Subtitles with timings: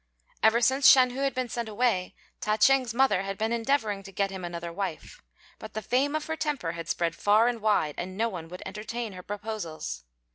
[0.41, 4.11] Ever since Shan hu had been sent away, Ta ch'êng's mother had been endeavouring to
[4.11, 5.21] get him another wife;
[5.59, 8.63] but the fame of her temper had spread far and wide, and no one would
[8.65, 10.03] entertain her proposals.